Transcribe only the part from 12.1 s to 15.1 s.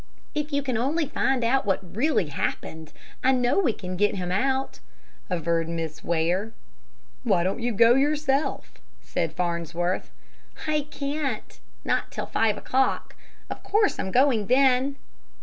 five o'clock. Of course I'm going then!"